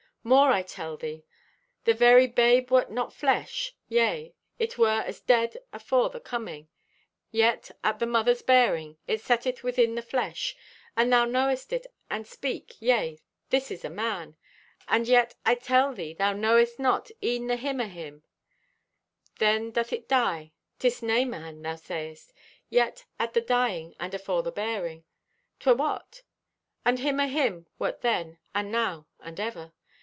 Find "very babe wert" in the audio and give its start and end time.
1.93-2.91